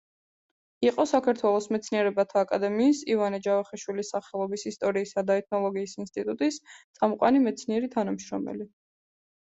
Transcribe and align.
იყო 0.85 1.03
საქართველოს 1.09 1.67
მეცნიერებათა 1.73 2.41
აკადემიის 2.45 3.03
ივანე 3.15 3.41
ჯავახიშვილის 3.49 4.11
სახელობის 4.15 4.65
ისტორიისა 4.73 5.25
და 5.31 5.39
ეთნოლოგიის 5.43 5.95
ინსტიტუტის 6.05 6.59
წამყვანი 6.73 7.43
მეცნიერი 7.49 7.95
თანამშრომელი. 7.99 8.69